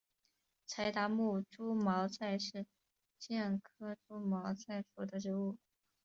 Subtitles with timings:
[0.65, 2.65] 柴达木猪毛菜是
[3.21, 5.57] 苋科猪毛菜属的植物。